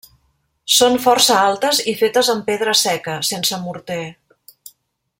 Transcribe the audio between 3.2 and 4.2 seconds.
sense morter.